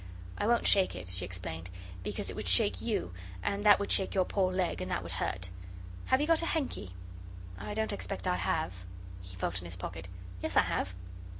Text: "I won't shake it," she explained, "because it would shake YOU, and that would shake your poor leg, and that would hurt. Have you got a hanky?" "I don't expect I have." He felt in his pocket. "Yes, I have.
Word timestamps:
"I 0.35 0.47
won't 0.47 0.65
shake 0.65 0.95
it," 0.95 1.09
she 1.09 1.25
explained, 1.25 1.69
"because 2.01 2.31
it 2.31 2.35
would 2.35 2.47
shake 2.47 2.81
YOU, 2.81 3.13
and 3.43 3.63
that 3.63 3.77
would 3.79 3.91
shake 3.91 4.15
your 4.15 4.25
poor 4.25 4.51
leg, 4.51 4.81
and 4.81 4.89
that 4.89 5.03
would 5.03 5.11
hurt. 5.11 5.51
Have 6.05 6.19
you 6.19 6.25
got 6.25 6.41
a 6.41 6.47
hanky?" 6.47 6.95
"I 7.55 7.75
don't 7.75 7.93
expect 7.93 8.25
I 8.27 8.37
have." 8.37 8.73
He 9.21 9.35
felt 9.35 9.59
in 9.59 9.65
his 9.65 9.75
pocket. 9.75 10.07
"Yes, 10.41 10.57
I 10.57 10.61
have. 10.63 10.95